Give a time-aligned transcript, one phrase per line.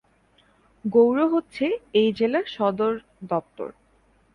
[0.85, 1.65] গৌর হচ্ছে
[1.93, 3.69] এই জেলার সদরদপ্তর।